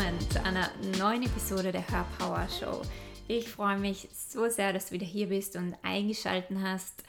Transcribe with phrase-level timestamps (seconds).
[0.00, 2.80] willkommen zu einer neuen Episode der Hörpower Show.
[3.28, 7.04] Ich freue mich so sehr, dass du wieder hier bist und eingeschaltet hast.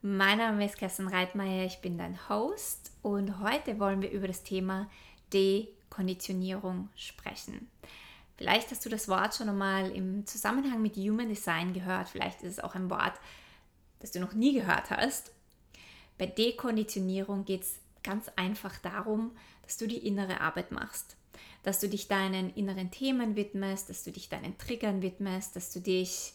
[0.00, 4.44] Mein Name ist Kerstin Reitmeier, ich bin dein Host und heute wollen wir über das
[4.44, 4.88] Thema
[5.34, 7.68] Dekonditionierung sprechen.
[8.38, 12.52] Vielleicht hast du das Wort schon einmal im Zusammenhang mit Human Design gehört, vielleicht ist
[12.52, 13.20] es auch ein Wort,
[14.00, 15.32] das du noch nie gehört hast.
[16.16, 19.32] Bei Dekonditionierung geht es ganz einfach darum,
[19.64, 21.16] dass du die innere Arbeit machst.
[21.62, 25.80] Dass du dich deinen inneren Themen widmest, dass du dich deinen Triggern widmest, dass du
[25.80, 26.32] dich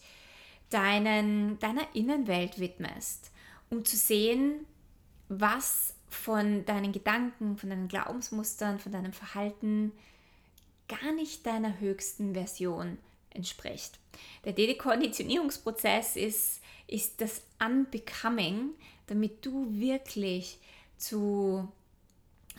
[0.70, 3.30] deinen, deiner Innenwelt widmest,
[3.70, 4.66] um zu sehen,
[5.28, 9.92] was von deinen Gedanken, von deinen Glaubensmustern, von deinem Verhalten
[10.88, 12.98] gar nicht deiner höchsten Version
[13.30, 13.98] entspricht.
[14.44, 18.70] Der Dekonditionierungsprozess ist, ist das Unbecoming,
[19.06, 20.58] damit du wirklich
[20.96, 21.68] zu,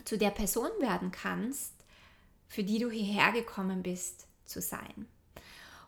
[0.04, 1.72] zu der Person werden kannst,
[2.50, 5.06] für die du hierher gekommen bist zu sein.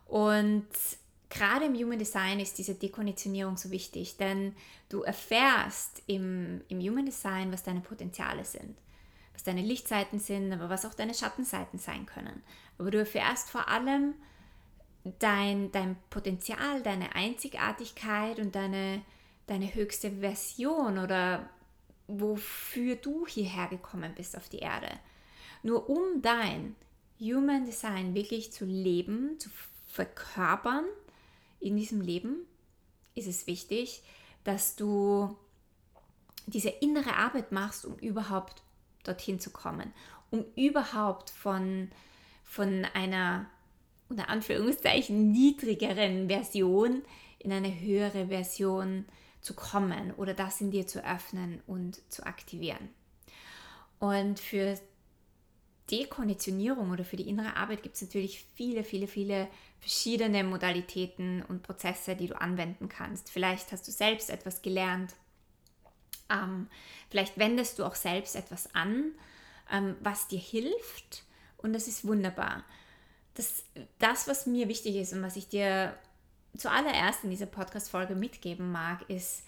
[0.07, 0.65] Und
[1.29, 4.55] gerade im Human Design ist diese Dekonditionierung so wichtig, denn
[4.87, 8.77] du erfährst im, im Human Design, was deine Potenziale sind,
[9.33, 12.41] was deine Lichtseiten sind, aber was auch deine Schattenseiten sein können.
[12.77, 14.15] Aber du erfährst vor allem
[15.19, 19.01] dein, dein Potenzial, deine Einzigartigkeit und deine,
[19.47, 21.49] deine höchste Version oder
[22.07, 24.87] wofür du hierher gekommen bist auf die Erde.
[25.63, 26.75] Nur um dein
[27.19, 29.49] Human Design wirklich zu leben, zu
[29.87, 30.85] verkörpern
[31.59, 32.45] in diesem Leben,
[33.15, 34.03] ist es wichtig,
[34.43, 35.37] dass du
[36.47, 38.61] diese innere Arbeit machst, um überhaupt
[39.03, 39.93] dorthin zu kommen,
[40.31, 41.89] um überhaupt von,
[42.43, 43.49] von einer
[44.09, 47.03] unter Anführungszeichen niedrigeren Version
[47.39, 49.05] in eine höhere Version
[49.41, 52.89] zu kommen oder das in dir zu öffnen und zu aktivieren.
[53.99, 54.77] Und für
[55.91, 59.47] Dekonditionierung oder für die innere Arbeit gibt es natürlich viele, viele, viele
[59.79, 63.29] verschiedene Modalitäten und Prozesse, die du anwenden kannst.
[63.29, 65.13] Vielleicht hast du selbst etwas gelernt.
[66.29, 66.67] Ähm,
[67.09, 69.11] vielleicht wendest du auch selbst etwas an,
[69.71, 71.23] ähm, was dir hilft.
[71.57, 72.63] Und das ist wunderbar.
[73.33, 73.63] Das,
[73.99, 75.97] das, was mir wichtig ist und was ich dir
[76.57, 79.43] zuallererst in dieser Podcast-Folge mitgeben mag, ist,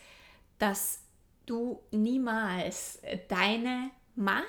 [0.57, 0.99] dass
[1.45, 2.99] du niemals
[3.29, 4.45] deine Macht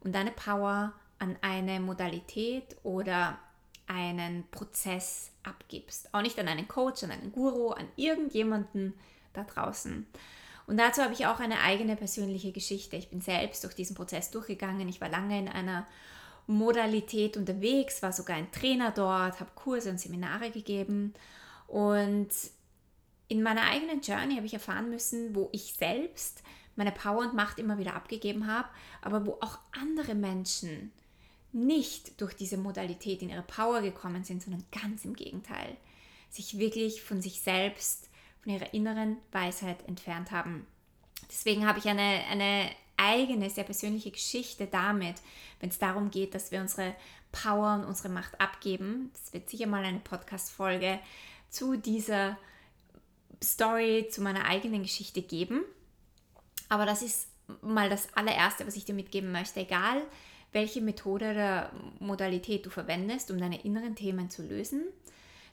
[0.00, 3.38] und deine Power an eine Modalität oder
[3.86, 6.12] einen Prozess abgibst.
[6.12, 8.94] Auch nicht an einen Coach, an einen Guru, an irgendjemanden
[9.32, 10.06] da draußen.
[10.66, 12.96] Und dazu habe ich auch eine eigene persönliche Geschichte.
[12.96, 14.88] Ich bin selbst durch diesen Prozess durchgegangen.
[14.88, 15.86] Ich war lange in einer
[16.46, 21.14] Modalität unterwegs, war sogar ein Trainer dort, habe Kurse und Seminare gegeben.
[21.66, 22.28] Und
[23.28, 26.42] in meiner eigenen Journey habe ich erfahren müssen, wo ich selbst
[26.76, 28.68] meine Power und Macht immer wieder abgegeben habe,
[29.02, 30.92] aber wo auch andere Menschen
[31.52, 35.76] nicht durch diese Modalität in ihre Power gekommen sind, sondern ganz im Gegenteil,
[36.28, 38.08] sich wirklich von sich selbst,
[38.42, 40.66] von ihrer inneren Weisheit entfernt haben.
[41.28, 45.16] Deswegen habe ich eine, eine eigene, sehr persönliche Geschichte damit,
[45.60, 46.94] wenn es darum geht, dass wir unsere
[47.32, 49.10] Power und unsere Macht abgeben.
[49.14, 50.98] Es wird sicher mal eine Podcast-Folge
[51.48, 52.36] zu dieser
[53.42, 55.62] Story, zu meiner eigenen Geschichte geben.
[56.68, 57.28] Aber das ist
[57.62, 59.60] mal das allererste, was ich dir mitgeben möchte.
[59.60, 60.02] Egal,
[60.52, 64.84] welche Methode oder Modalität du verwendest, um deine inneren Themen zu lösen,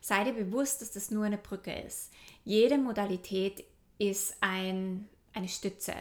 [0.01, 2.11] sei dir bewusst, dass das nur eine Brücke ist.
[2.43, 3.63] Jede Modalität
[3.99, 5.93] ist ein, eine Stütze.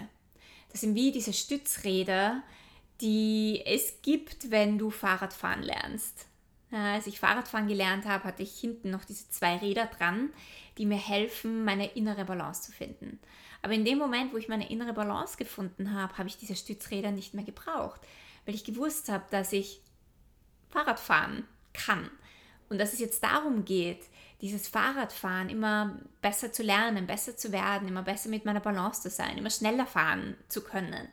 [0.71, 2.43] Das sind wie diese Stützräder,
[3.01, 6.27] die es gibt, wenn du Fahrradfahren lernst.
[6.71, 10.31] Als ich Fahrradfahren gelernt habe, hatte ich hinten noch diese zwei Räder dran,
[10.79, 13.21] die mir helfen, meine innere Balance zu finden.
[13.63, 17.13] Aber in dem Moment, wo ich meine innere Balance gefunden habe, habe ich diese Stützräder
[17.13, 18.01] nicht mehr gebraucht,
[18.45, 19.81] weil ich gewusst habe, dass ich
[20.69, 22.11] Fahrrad fahren kann.
[22.69, 24.05] Und dass es jetzt darum geht,
[24.41, 29.11] dieses Fahrradfahren immer besser zu lernen, besser zu werden, immer besser mit meiner Balance zu
[29.11, 31.09] sein, immer schneller fahren zu können,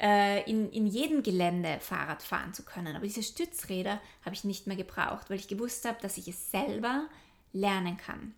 [0.00, 2.96] äh, in, in jedem Gelände Fahrrad fahren zu können.
[2.96, 6.50] Aber diese Stützräder habe ich nicht mehr gebraucht, weil ich gewusst habe, dass ich es
[6.50, 7.06] selber
[7.52, 8.34] lernen kann.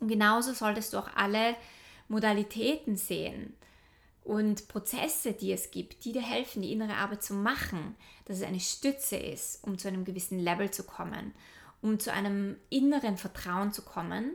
[0.00, 1.54] Und genauso solltest du auch alle
[2.08, 3.54] Modalitäten sehen
[4.24, 8.42] und Prozesse, die es gibt, die dir helfen, die innere Arbeit zu machen, dass es
[8.42, 11.32] eine Stütze ist, um zu einem gewissen Level zu kommen,
[11.80, 14.32] um zu einem inneren Vertrauen zu kommen,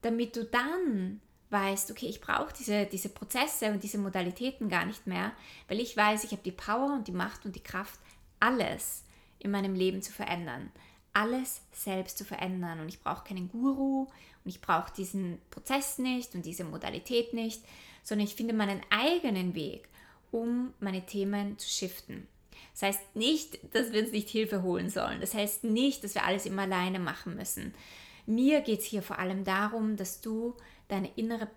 [0.00, 1.20] damit du dann
[1.52, 5.32] weißt, okay, ich brauche diese, diese Prozesse und diese Modalitäten gar nicht mehr,
[5.68, 8.00] weil ich weiß, ich habe die Power und die Macht und die Kraft,
[8.40, 9.04] alles
[9.38, 10.72] in meinem Leben zu verändern,
[11.12, 14.08] alles selbst zu verändern und ich brauche keinen Guru
[14.44, 17.62] und ich brauche diesen Prozess nicht und diese Modalität nicht,
[18.02, 19.88] sondern ich finde meinen eigenen Weg,
[20.32, 22.26] um meine Themen zu shiften.
[22.72, 25.20] Das heißt nicht, dass wir uns nicht Hilfe holen sollen.
[25.20, 27.74] Das heißt nicht, dass wir alles immer alleine machen müssen.
[28.26, 30.56] Mir geht es hier vor allem darum, dass du
[30.92, 31.50] deine innere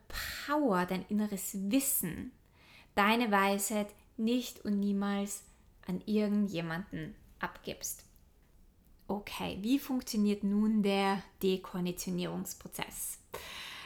[0.45, 2.31] Power, dein inneres Wissen,
[2.95, 3.87] deine Weisheit
[4.17, 5.43] nicht und niemals
[5.85, 8.05] an irgendjemanden abgibst.
[9.07, 13.19] Okay, wie funktioniert nun der Dekonditionierungsprozess?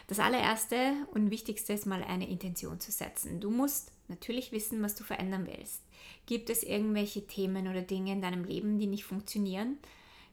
[0.07, 3.41] Das allererste und wichtigste ist mal eine Intention zu setzen.
[3.41, 5.83] Du musst natürlich wissen, was du verändern willst.
[6.25, 9.77] Gibt es irgendwelche Themen oder Dinge in deinem Leben, die nicht funktionieren,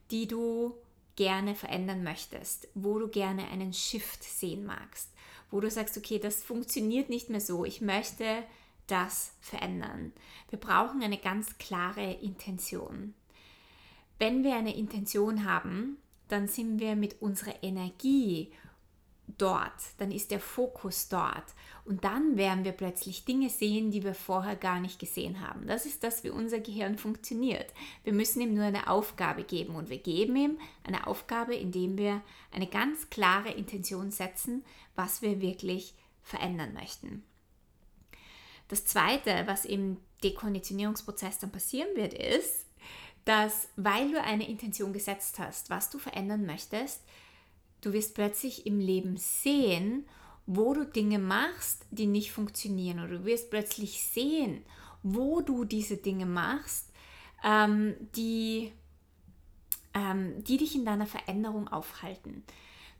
[0.09, 0.75] die du
[1.17, 5.11] gerne verändern möchtest, wo du gerne einen Shift sehen magst,
[5.51, 8.43] wo du sagst, okay, das funktioniert nicht mehr so, ich möchte
[8.85, 10.13] das verändern.
[10.49, 13.13] Wir brauchen eine ganz klare Intention.
[14.19, 15.97] Wenn wir eine Intention haben,
[16.29, 18.51] dann sind wir mit unserer Energie
[19.27, 21.43] dort, dann ist der Fokus dort
[21.85, 25.67] und dann werden wir plötzlich Dinge sehen, die wir vorher gar nicht gesehen haben.
[25.67, 27.73] Das ist das, wie unser Gehirn funktioniert.
[28.03, 32.21] Wir müssen ihm nur eine Aufgabe geben und wir geben ihm eine Aufgabe, indem wir
[32.51, 34.63] eine ganz klare Intention setzen,
[34.95, 37.23] was wir wirklich verändern möchten.
[38.69, 42.65] Das Zweite, was im Dekonditionierungsprozess dann passieren wird, ist,
[43.25, 47.01] dass weil du eine Intention gesetzt hast, was du verändern möchtest,
[47.87, 50.05] du wirst plötzlich im Leben sehen,
[50.45, 52.99] wo du Dinge machst, die nicht funktionieren.
[52.99, 54.63] Oder du wirst plötzlich sehen,
[55.03, 56.91] wo du diese Dinge machst,
[57.43, 58.73] ähm, die,
[59.93, 62.43] ähm, die dich in deiner Veränderung aufhalten.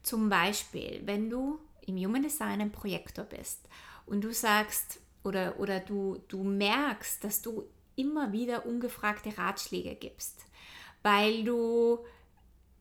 [0.04, 3.68] Zum Beispiel, wenn du im Human Design ein Projektor bist
[4.06, 7.66] und du sagst oder, oder du, du merkst, dass du
[7.98, 10.46] immer wieder ungefragte Ratschläge gibst,
[11.02, 12.00] weil du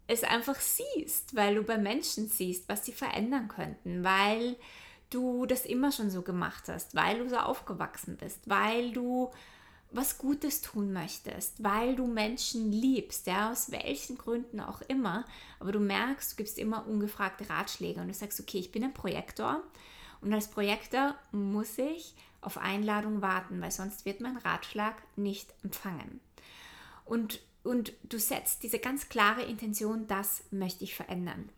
[0.06, 4.56] es einfach siehst, weil du bei Menschen siehst, was sie verändern könnten, weil
[5.10, 9.30] du das immer schon so gemacht hast, weil du so aufgewachsen bist, weil du
[9.92, 15.24] was Gutes tun möchtest, weil du Menschen liebst, ja, aus welchen Gründen auch immer,
[15.60, 18.94] aber du merkst, du gibst immer ungefragte Ratschläge und du sagst, okay, ich bin ein
[18.94, 19.62] Projektor
[20.20, 26.20] und als Projektor muss ich auf Einladung warten, weil sonst wird mein Ratschlag nicht empfangen.
[27.04, 31.50] Und, und du setzt diese ganz klare Intention, das möchte ich verändern.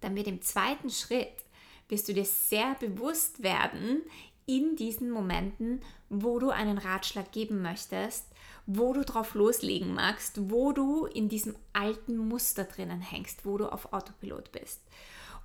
[0.00, 1.44] Dann wird im zweiten Schritt,
[1.88, 4.02] wirst du dir sehr bewusst werden,
[4.46, 8.26] in diesen Momenten, wo du einen Ratschlag geben möchtest,
[8.66, 13.66] wo du drauf loslegen magst, wo du in diesem alten Muster drinnen hängst, wo du
[13.66, 14.80] auf Autopilot bist.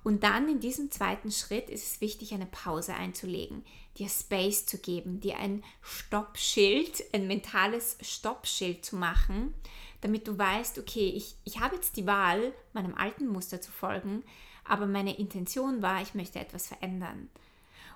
[0.04, 3.64] Und dann in diesem zweiten Schritt ist es wichtig, eine Pause einzulegen,
[3.96, 9.54] dir Space zu geben, dir ein Stoppschild, ein mentales Stoppschild zu machen,
[10.00, 14.22] damit du weißt, okay, ich, ich habe jetzt die Wahl, meinem alten Muster zu folgen,
[14.64, 17.28] aber meine Intention war, ich möchte etwas verändern.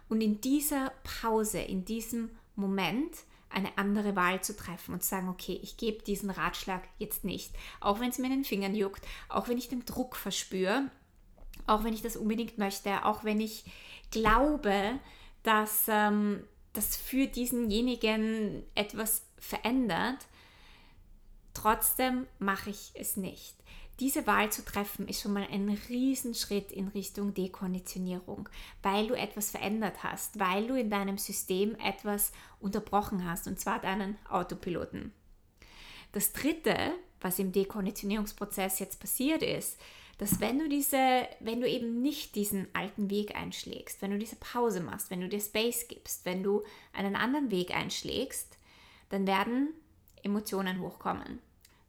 [0.09, 3.17] Und in dieser Pause, in diesem Moment,
[3.49, 7.53] eine andere Wahl zu treffen und zu sagen, okay, ich gebe diesen Ratschlag jetzt nicht,
[7.81, 10.91] auch wenn es mir in den Fingern juckt, auch wenn ich den Druck verspüre,
[11.67, 13.65] auch wenn ich das unbedingt möchte, auch wenn ich
[14.11, 14.99] glaube,
[15.43, 20.27] dass ähm, das für diesenjenigen etwas verändert,
[21.55, 23.57] trotzdem mache ich es nicht.
[24.01, 28.49] Diese Wahl zu treffen ist schon mal ein Riesenschritt in Richtung Dekonditionierung,
[28.83, 33.81] weil du etwas verändert hast, weil du in deinem System etwas unterbrochen hast, und zwar
[33.81, 35.13] deinen Autopiloten.
[36.13, 36.77] Das Dritte,
[37.21, 39.79] was im Dekonditionierungsprozess jetzt passiert ist,
[40.19, 44.37] dass wenn du diese, wenn du eben nicht diesen alten Weg einschlägst, wenn du diese
[44.37, 48.59] Pause machst, wenn du dir Space gibst, wenn du einen anderen Weg einschlägst,
[49.09, 49.69] dann werden
[50.23, 51.41] Emotionen hochkommen.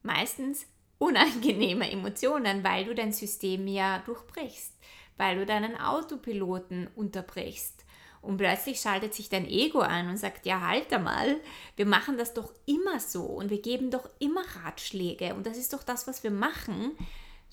[0.02, 0.66] Meistens
[0.98, 4.74] unangenehme Emotionen, weil du dein System ja durchbrichst,
[5.18, 7.86] weil du deinen Autopiloten unterbrichst.
[8.22, 11.36] Und plötzlich schaltet sich dein Ego ein und sagt, ja, halt mal,
[11.76, 15.74] wir machen das doch immer so und wir geben doch immer Ratschläge und das ist
[15.74, 16.94] doch das, was wir machen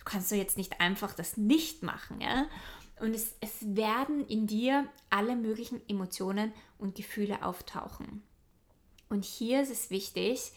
[0.00, 2.48] du kannst doch jetzt nicht einfach das nicht machen, ja?
[2.98, 8.22] Und es, es werden in dir alle möglichen Emotionen und Gefühle auftauchen.
[9.08, 10.52] Und hier ist es wichtig,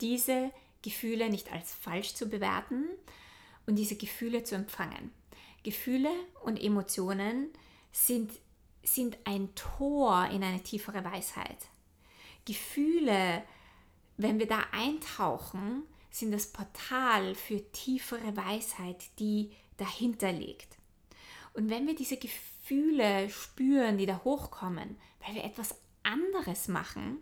[0.00, 0.50] diese
[0.82, 2.84] Gefühle nicht als falsch zu bewerten
[3.66, 5.10] und diese Gefühle zu empfangen.
[5.62, 6.10] Gefühle
[6.44, 7.48] und Emotionen
[7.92, 8.30] sind,
[8.82, 11.58] sind ein Tor in eine tiefere Weisheit.
[12.44, 13.42] Gefühle,
[14.16, 15.82] wenn wir da eintauchen,
[16.18, 20.76] sind das Portal für tiefere Weisheit, die dahinter liegt.
[21.52, 27.18] Und wenn wir diese Gefühle spüren, die da hochkommen, weil wir etwas anderes machen,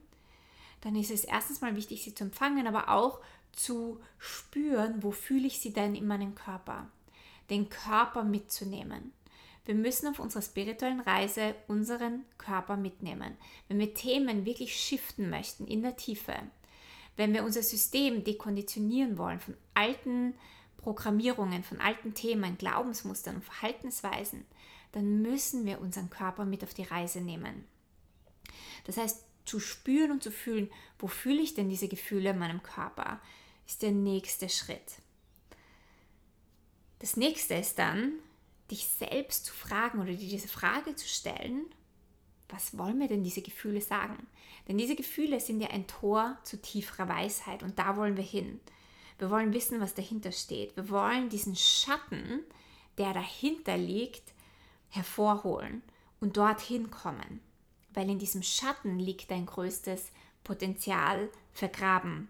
[0.81, 3.21] dann ist es erstens mal wichtig, sie zu empfangen, aber auch
[3.53, 6.91] zu spüren, wo fühle ich sie denn in meinem Körper.
[7.51, 9.13] Den Körper mitzunehmen.
[9.65, 13.37] Wir müssen auf unserer spirituellen Reise unseren Körper mitnehmen.
[13.69, 16.35] Wenn wir Themen wirklich shiften möchten in der Tiefe,
[17.17, 20.35] Wenn wir unser System dekonditionieren wollen von alten
[20.77, 24.45] Programmierungen, von alten Themen, Glaubensmustern und Verhaltensweisen,
[24.93, 27.65] dann müssen wir unseren Körper mit auf die Reise nehmen.
[28.85, 32.63] Das heißt, zu spüren und zu fühlen, wo fühle ich denn diese Gefühle in meinem
[32.63, 33.21] Körper,
[33.67, 35.01] ist der nächste Schritt.
[36.99, 38.13] Das nächste ist dann,
[38.71, 41.67] dich selbst zu fragen oder dir diese Frage zu stellen,
[42.55, 44.27] was wollen mir denn diese Gefühle sagen?
[44.69, 48.61] Denn diese Gefühle sind ja ein Tor zu tieferer Weisheit und da wollen wir hin.
[49.19, 50.77] Wir wollen wissen, was dahinter steht.
[50.77, 52.41] Wir wollen diesen Schatten,
[52.99, 54.33] der dahinter liegt,
[54.89, 55.83] hervorholen
[56.21, 57.41] und dorthin kommen.
[57.93, 60.11] Weil in diesem Schatten liegt dein größtes
[60.43, 62.29] Potenzial vergraben.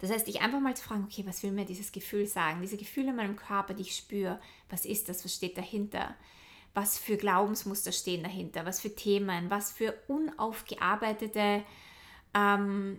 [0.00, 2.60] Das heißt, dich einfach mal zu fragen, okay, was will mir dieses Gefühl sagen?
[2.62, 5.24] Diese Gefühle in meinem Körper, die ich spüre, was ist das?
[5.24, 6.14] Was steht dahinter?
[6.74, 8.64] Was für Glaubensmuster stehen dahinter?
[8.64, 9.50] Was für Themen?
[9.50, 11.64] Was für unaufgearbeitete
[12.34, 12.98] ähm,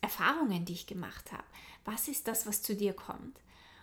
[0.00, 1.44] Erfahrungen, die ich gemacht habe?
[1.84, 3.40] Was ist das, was zu dir kommt?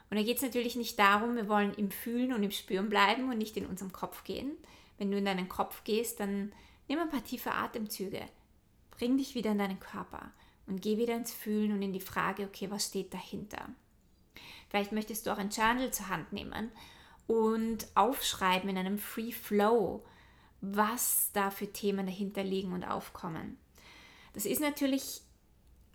[0.09, 3.29] Und da geht es natürlich nicht darum, wir wollen im Fühlen und im Spüren bleiben
[3.29, 4.51] und nicht in unserem Kopf gehen.
[4.97, 6.51] Wenn du in deinen Kopf gehst, dann
[6.87, 8.21] nimm ein paar tiefe Atemzüge.
[8.91, 10.31] Bring dich wieder in deinen Körper
[10.67, 13.69] und geh wieder ins Fühlen und in die Frage, okay, was steht dahinter?
[14.69, 16.71] Vielleicht möchtest du auch ein Journal zur Hand nehmen
[17.27, 20.03] und aufschreiben in einem Free Flow,
[20.61, 23.57] was da für Themen dahinter liegen und aufkommen.
[24.33, 25.21] Das ist natürlich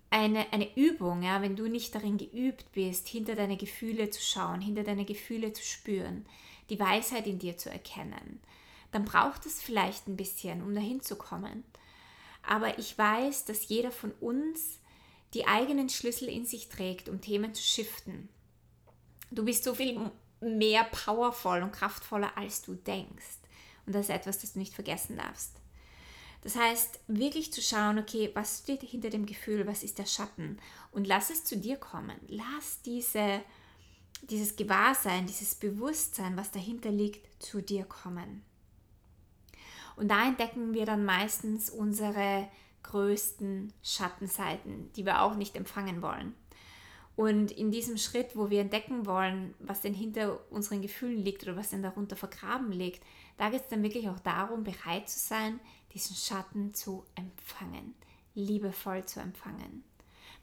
[0.09, 4.61] eine, eine Übung, ja, wenn du nicht darin geübt bist, hinter deine Gefühle zu schauen,
[4.61, 6.25] hinter deine Gefühle zu spüren,
[6.69, 8.39] die Weisheit in dir zu erkennen,
[8.91, 11.63] dann braucht es vielleicht ein bisschen, um dahin zu kommen.
[12.41, 14.79] Aber ich weiß, dass jeder von uns
[15.33, 18.29] die eigenen Schlüssel in sich trägt, um Themen zu shiften.
[19.29, 20.09] Du bist so viel
[20.41, 23.39] mehr powervoll und kraftvoller, als du denkst.
[23.85, 25.59] Und das ist etwas, das du nicht vergessen darfst.
[26.41, 30.57] Das heißt, wirklich zu schauen, okay, was steht hinter dem Gefühl, was ist der Schatten
[30.91, 32.15] und lass es zu dir kommen.
[32.27, 33.41] Lass diese,
[34.21, 38.43] dieses Gewahrsein, dieses Bewusstsein, was dahinter liegt, zu dir kommen.
[39.97, 42.47] Und da entdecken wir dann meistens unsere
[42.83, 46.33] größten Schattenseiten, die wir auch nicht empfangen wollen.
[47.15, 51.57] Und in diesem Schritt, wo wir entdecken wollen, was denn hinter unseren Gefühlen liegt oder
[51.57, 53.03] was denn darunter vergraben liegt,
[53.37, 55.59] da geht es dann wirklich auch darum, bereit zu sein,
[55.93, 57.93] diesen Schatten zu empfangen,
[58.35, 59.83] liebevoll zu empfangen.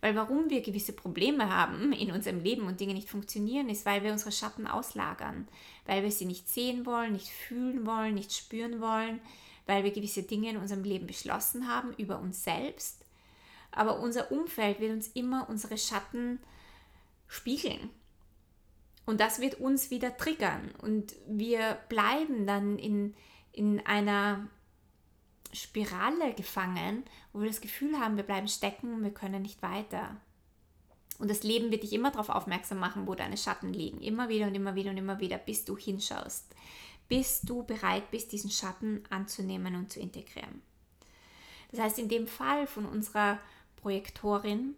[0.01, 4.03] Weil warum wir gewisse Probleme haben in unserem Leben und Dinge nicht funktionieren, ist, weil
[4.03, 5.49] wir unsere Schatten auslagern,
[5.87, 9.21] weil wir sie nicht sehen wollen, nicht fühlen wollen, nicht spüren wollen,
[9.65, 13.06] weil wir gewisse Dinge in unserem Leben beschlossen haben über uns selbst.
[13.77, 16.41] Aber unser Umfeld wird uns immer unsere Schatten
[17.29, 17.91] spiegeln.
[19.05, 20.73] Und das wird uns wieder triggern.
[20.83, 23.15] Und wir bleiben dann in,
[23.53, 24.49] in einer
[25.53, 30.17] Spirale gefangen, wo wir das Gefühl haben, wir bleiben stecken und wir können nicht weiter.
[31.19, 34.01] Und das Leben wird dich immer darauf aufmerksam machen, wo deine Schatten liegen.
[34.01, 36.47] Immer wieder und immer wieder und immer wieder, bis du hinschaust.
[37.09, 40.63] Bis du bereit bist, diesen Schatten anzunehmen und zu integrieren.
[41.71, 43.39] Das heißt, in dem Fall von unserer
[43.87, 44.75] Projektorin,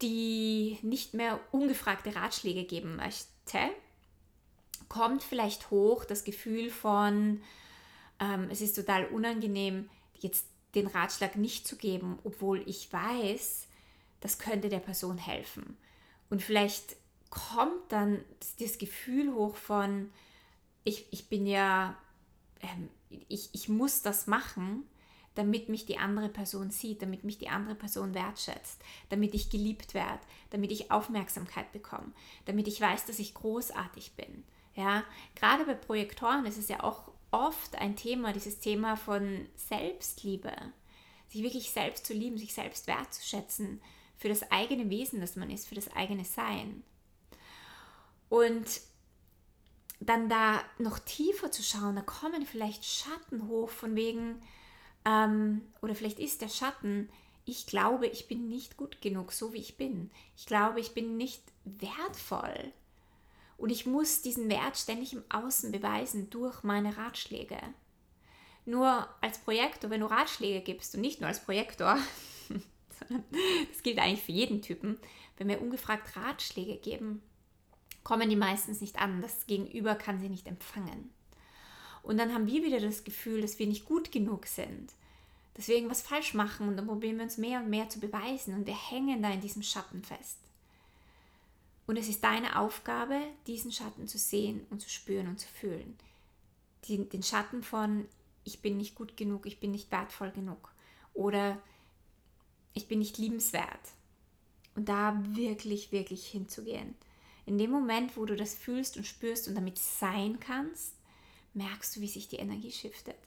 [0.00, 3.58] die nicht mehr ungefragte Ratschläge geben möchte,
[4.88, 7.42] kommt vielleicht hoch das Gefühl von,
[8.18, 13.66] ähm, es ist total unangenehm, jetzt den Ratschlag nicht zu geben, obwohl ich weiß,
[14.20, 15.76] das könnte der Person helfen.
[16.30, 16.96] Und vielleicht
[17.28, 18.24] kommt dann
[18.58, 20.10] das Gefühl hoch von,
[20.84, 21.98] ich, ich bin ja,
[22.62, 22.88] ähm,
[23.28, 24.84] ich, ich muss das machen,
[25.34, 29.94] damit mich die andere Person sieht, damit mich die andere Person wertschätzt, damit ich geliebt
[29.94, 30.20] werde,
[30.50, 32.12] damit ich Aufmerksamkeit bekomme,
[32.46, 34.44] damit ich weiß, dass ich großartig bin.
[34.74, 35.04] Ja,
[35.34, 40.52] gerade bei Projektoren ist es ja auch oft ein Thema, dieses Thema von Selbstliebe,
[41.28, 43.80] sich wirklich selbst zu lieben, sich selbst wertzuschätzen
[44.16, 46.82] für das eigene Wesen, das man ist, für das eigene Sein.
[48.28, 48.80] Und
[50.00, 54.40] dann da noch tiefer zu schauen, da kommen vielleicht Schatten hoch von wegen,
[55.04, 57.08] ähm, oder vielleicht ist der Schatten,
[57.44, 60.10] ich glaube, ich bin nicht gut genug, so wie ich bin.
[60.36, 62.72] Ich glaube, ich bin nicht wertvoll.
[63.56, 67.58] Und ich muss diesen Wert ständig im Außen beweisen durch meine Ratschläge.
[68.66, 71.96] Nur als Projektor, wenn du Ratschläge gibst und nicht nur als Projektor,
[73.72, 74.98] das gilt eigentlich für jeden Typen,
[75.38, 77.22] wenn wir ungefragt Ratschläge geben,
[78.04, 79.22] kommen die meistens nicht an.
[79.22, 81.10] Das Gegenüber kann sie nicht empfangen.
[82.08, 84.94] Und dann haben wir wieder das Gefühl, dass wir nicht gut genug sind,
[85.52, 88.54] dass wir irgendwas falsch machen und dann probieren wir uns mehr und mehr zu beweisen
[88.54, 90.38] und wir hängen da in diesem Schatten fest.
[91.86, 95.98] Und es ist deine Aufgabe, diesen Schatten zu sehen und zu spüren und zu fühlen.
[96.88, 98.08] Den, den Schatten von,
[98.42, 100.72] ich bin nicht gut genug, ich bin nicht wertvoll genug
[101.12, 101.60] oder
[102.72, 103.92] ich bin nicht liebenswert.
[104.76, 106.94] und da wirklich, wirklich hinzugehen.
[107.44, 110.94] In dem Moment, wo du das fühlst und spürst und damit sein kannst,
[111.58, 113.18] merkst du, wie sich die Energie shiftet.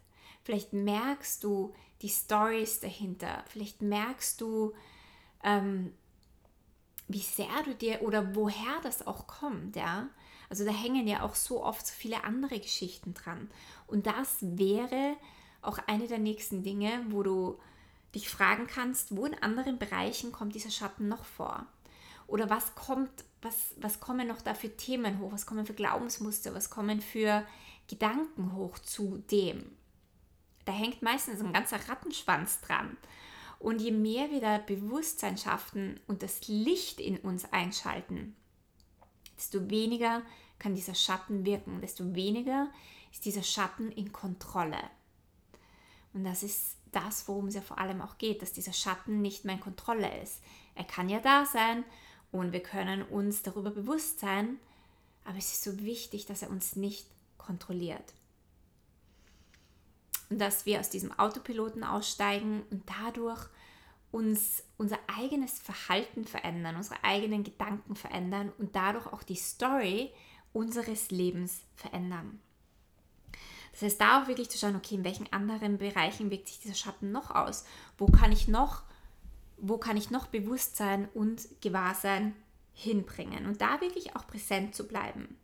[0.44, 3.44] Vielleicht merkst du die Stories dahinter.
[3.48, 4.74] Vielleicht merkst du,
[5.44, 5.94] ähm,
[7.08, 10.10] wie sehr du dir oder woher das auch kommt, ja.
[10.50, 13.50] Also da hängen ja auch so oft so viele andere Geschichten dran.
[13.88, 15.16] Und das wäre
[15.62, 17.58] auch eine der nächsten Dinge, wo du
[18.16, 21.66] dich fragen kannst, wo in anderen Bereichen kommt dieser Schatten noch vor?
[22.28, 23.12] Oder was kommt,
[23.42, 25.32] was, was kommen noch da für Themen hoch?
[25.32, 26.54] Was kommen für Glaubensmuster?
[26.54, 27.46] Was kommen für
[27.92, 29.70] Gedanken hoch zu dem?
[30.64, 32.96] Da hängt meistens ein ganzer Rattenschwanz dran.
[33.60, 38.36] Und je mehr wir da Bewusstsein schaffen und das Licht in uns einschalten,
[39.38, 40.22] desto weniger
[40.58, 42.72] kann dieser Schatten wirken, desto weniger
[43.12, 44.82] ist dieser Schatten in Kontrolle.
[46.14, 49.44] Und das ist das, worum es ja vor allem auch geht, dass dieser Schatten nicht
[49.44, 50.42] mehr in Kontrolle ist.
[50.76, 51.84] Er kann ja da sein
[52.32, 54.60] und wir können uns darüber bewusst sein,
[55.26, 57.06] aber es ist so wichtig, dass er uns nicht
[57.42, 58.14] kontrolliert.
[60.30, 63.50] Und dass wir aus diesem Autopiloten aussteigen und dadurch
[64.12, 70.12] uns unser eigenes Verhalten verändern, unsere eigenen Gedanken verändern und dadurch auch die Story
[70.54, 72.40] unseres Lebens verändern.
[73.72, 76.76] Das heißt, da auch wirklich zu schauen, okay, in welchen anderen Bereichen wirkt sich dieser
[76.76, 77.66] Schatten noch aus?
[77.98, 78.84] Wo kann ich noch,
[79.58, 82.36] wo kann ich noch Bewusstsein und Gewahrsein
[82.74, 83.46] hinbringen?
[83.46, 85.38] Und da wirklich auch präsent zu bleiben.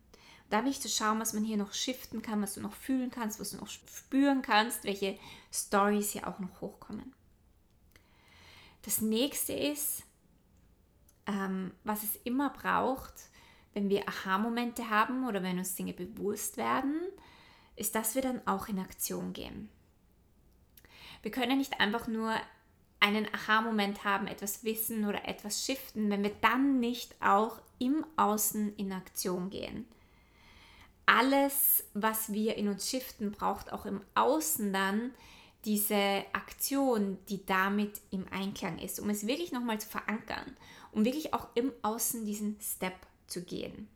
[0.50, 3.38] Da wirklich zu schauen, was man hier noch shiften kann, was du noch fühlen kannst,
[3.38, 5.18] was du noch spüren kannst, welche
[5.52, 7.12] Stories hier auch noch hochkommen.
[8.82, 10.04] Das nächste ist,
[11.26, 13.12] ähm, was es immer braucht,
[13.74, 17.00] wenn wir Aha-Momente haben oder wenn uns Dinge bewusst werden,
[17.76, 19.68] ist, dass wir dann auch in Aktion gehen.
[21.22, 22.34] Wir können nicht einfach nur
[23.00, 28.74] einen Aha-Moment haben, etwas wissen oder etwas shiften, wenn wir dann nicht auch im Außen
[28.76, 29.86] in Aktion gehen.
[31.10, 35.12] Alles, was wir in uns shiften, braucht auch im Außen dann
[35.64, 40.56] diese Aktion, die damit im Einklang ist, um es wirklich nochmal zu verankern,
[40.92, 42.94] um wirklich auch im Außen diesen Step
[43.26, 43.88] zu gehen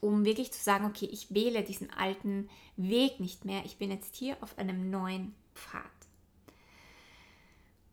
[0.00, 4.14] um wirklich zu sagen, okay, ich wähle diesen alten Weg nicht mehr, ich bin jetzt
[4.14, 5.82] hier auf einem neuen Pfad.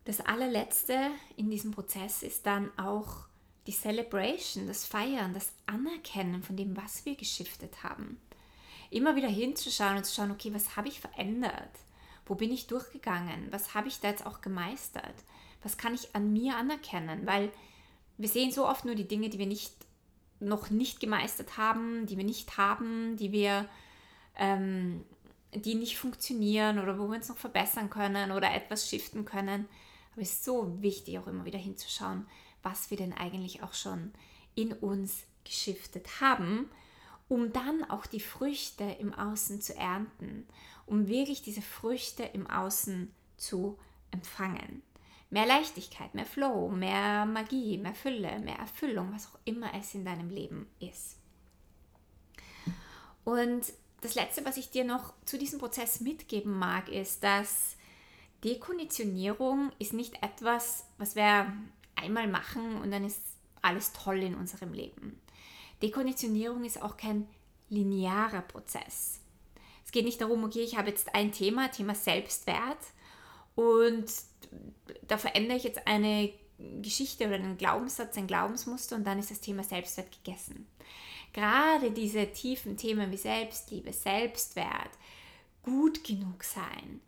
[0.04, 3.26] Das allerletzte in diesem Prozess ist dann auch
[3.66, 8.20] die Celebration, das Feiern, das Anerkennen von dem, was wir geschiftet haben.
[8.90, 11.70] Immer wieder hinzuschauen und zu schauen, okay, was habe ich verändert?
[12.24, 13.48] Wo bin ich durchgegangen?
[13.50, 15.14] Was habe ich da jetzt auch gemeistert?
[15.62, 17.26] Was kann ich an mir anerkennen?
[17.26, 17.50] Weil
[18.18, 19.72] wir sehen so oft nur die Dinge, die wir nicht
[20.38, 23.68] noch nicht gemeistert haben, die wir nicht haben, die wir,
[24.36, 25.04] ähm,
[25.54, 29.66] die nicht funktionieren oder wo wir uns noch verbessern können oder etwas shiften können.
[30.12, 32.26] Aber es ist so wichtig, auch immer wieder hinzuschauen,
[32.66, 34.12] was wir denn eigentlich auch schon
[34.54, 36.68] in uns geschiftet haben,
[37.28, 40.46] um dann auch die Früchte im Außen zu ernten,
[40.84, 43.78] um wirklich diese Früchte im Außen zu
[44.10, 44.82] empfangen
[45.30, 50.04] mehr Leichtigkeit, mehr Flow, mehr Magie, mehr Fülle, mehr Erfüllung, was auch immer es in
[50.04, 51.16] deinem Leben ist.
[53.24, 57.76] Und das Letzte, was ich dir noch zu diesem Prozess mitgeben mag, ist, dass
[58.44, 61.52] Dekonditionierung ist nicht etwas, was wir
[61.96, 63.20] einmal machen und dann ist
[63.62, 65.20] alles toll in unserem Leben.
[65.82, 67.28] Dekonditionierung ist auch kein
[67.68, 69.20] linearer Prozess.
[69.84, 72.78] Es geht nicht darum, okay, ich habe jetzt ein Thema, Thema Selbstwert
[73.54, 74.06] und
[75.06, 76.32] da verändere ich jetzt eine
[76.80, 80.66] Geschichte oder einen Glaubenssatz, ein Glaubensmuster und dann ist das Thema Selbstwert gegessen.
[81.32, 84.90] Gerade diese tiefen Themen wie Selbstliebe, Selbstwert,
[85.62, 87.00] gut genug sein,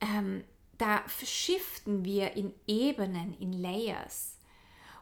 [0.00, 0.42] ähm,
[0.78, 4.38] da verschiften wir in Ebenen, in Layers.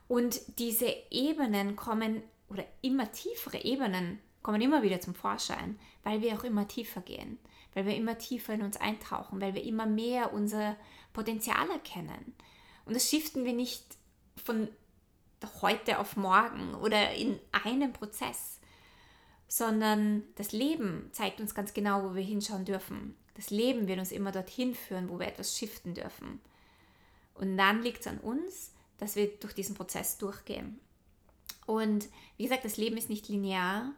[0.08, 6.34] Und diese Ebenen kommen, oder immer tiefere Ebenen kommen immer wieder zum Vorschein, weil wir
[6.34, 7.38] auch immer tiefer gehen,
[7.72, 10.76] weil wir immer tiefer in uns eintauchen, weil wir immer mehr unser
[11.12, 12.34] Potenzial erkennen.
[12.84, 13.82] Und das shiften wir nicht
[14.37, 14.68] von
[15.62, 18.60] heute auf morgen oder in einem Prozess,
[19.48, 23.16] sondern das Leben zeigt uns ganz genau, wo wir hinschauen dürfen.
[23.35, 26.40] Das Leben wird uns immer dorthin führen, wo wir etwas shiften dürfen.
[27.35, 30.79] Und dann liegt es an uns, dass wir durch diesen Prozess durchgehen.
[31.66, 33.92] Und wie gesagt, das Leben ist nicht linear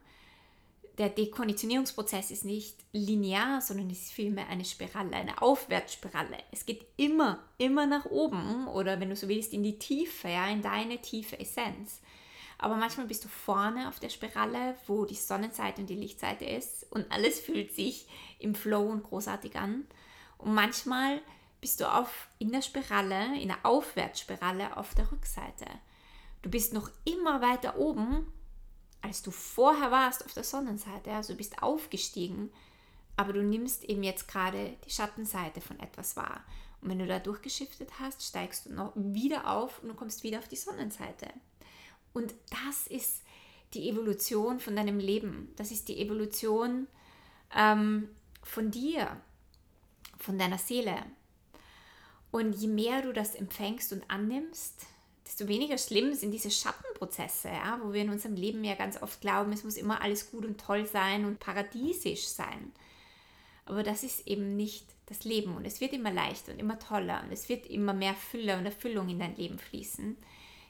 [0.99, 6.39] der Dekonditionierungsprozess ist nicht linear, sondern ist vielmehr eine Spirale, eine Aufwärtsspirale.
[6.53, 10.49] Es geht immer, immer nach oben oder wenn du so willst, in die Tiefe, ja,
[10.49, 12.01] in deine tiefe Essenz.
[12.59, 16.91] Aber manchmal bist du vorne auf der Spirale, wo die Sonnenseite und die Lichtseite ist
[16.91, 18.07] und alles fühlt sich
[18.39, 19.87] im Flow und großartig an.
[20.39, 21.21] Und manchmal
[21.61, 25.67] bist du auf, in der Spirale, in der Aufwärtsspirale auf der Rückseite,
[26.47, 28.33] Du bist noch immer weiter oben,
[29.03, 31.11] als du vorher warst auf der Sonnenseite.
[31.11, 32.53] Also du bist aufgestiegen,
[33.17, 36.45] aber du nimmst eben jetzt gerade die Schattenseite von etwas wahr.
[36.81, 40.39] Und wenn du da durchgeschiftet hast, steigst du noch wieder auf und du kommst wieder
[40.39, 41.27] auf die Sonnenseite.
[42.17, 43.23] Und das ist
[43.75, 45.53] die Evolution von deinem Leben.
[45.57, 46.87] Das ist die Evolution
[47.55, 48.09] ähm,
[48.43, 49.21] von dir,
[50.17, 50.97] von deiner Seele.
[52.31, 54.87] Und je mehr du das empfängst und annimmst,
[55.27, 59.21] desto weniger schlimm sind diese Schattenprozesse, ja, wo wir in unserem Leben ja ganz oft
[59.21, 62.73] glauben, es muss immer alles gut und toll sein und paradiesisch sein.
[63.67, 67.23] Aber das ist eben nicht das Leben und es wird immer leichter und immer toller
[67.25, 70.17] und es wird immer mehr Fülle und Erfüllung in dein Leben fließen,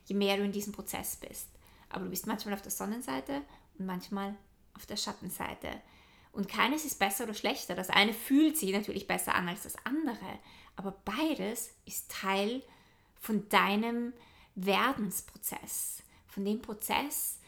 [0.06, 1.48] je mehr du in diesem Prozess bist.
[1.88, 3.42] Aber du bist manchmal auf der Sonnenseite
[3.78, 4.34] und manchmal
[4.74, 5.68] auf der Schattenseite.
[6.32, 7.74] Und keines ist besser oder schlechter.
[7.74, 10.38] Das eine fühlt sich natürlich besser an als das andere.
[10.76, 12.62] Aber beides ist Teil
[13.18, 14.12] von deinem
[14.54, 17.38] Werdensprozess, von dem Prozess,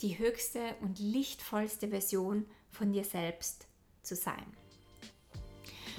[0.00, 3.66] die höchste und lichtvollste Version von dir selbst
[4.02, 4.61] zu sein.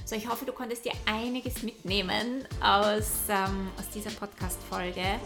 [0.05, 5.19] So, ich hoffe, du konntest dir einiges mitnehmen aus, ähm, aus dieser Podcast-Folge.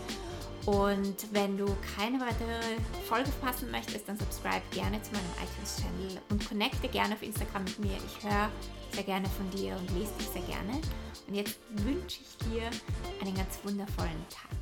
[0.68, 2.60] Und wenn du keine weitere
[3.08, 7.80] Folge verpassen möchtest, dann subscribe gerne zu meinem iTunes-Channel und connecte gerne auf Instagram mit
[7.80, 7.98] mir.
[8.06, 8.50] Ich höre
[8.92, 10.80] sehr gerne von dir und lese dich sehr gerne.
[11.28, 12.70] Und jetzt wünsche ich dir
[13.22, 14.58] einen ganz wundervollen Tag.